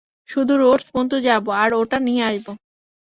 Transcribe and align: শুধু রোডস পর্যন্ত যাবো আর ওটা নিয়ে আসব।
শুধু 0.29 0.53
রোডস 0.57 0.87
পর্যন্ত 0.87 1.13
যাবো 1.27 1.49
আর 1.61 1.69
ওটা 1.73 1.97
নিয়ে 1.99 2.23
আসব। 2.29 2.47